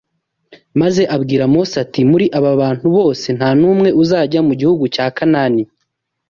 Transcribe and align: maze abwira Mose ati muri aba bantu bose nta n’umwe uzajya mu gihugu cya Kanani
maze 0.81 1.03
abwira 1.15 1.43
Mose 1.53 1.75
ati 1.83 2.01
muri 2.11 2.25
aba 2.37 2.51
bantu 2.61 2.85
bose 2.97 3.27
nta 3.37 3.49
n’umwe 3.59 3.89
uzajya 4.01 4.39
mu 4.47 4.53
gihugu 4.59 4.83
cya 4.95 5.05
Kanani 5.17 5.63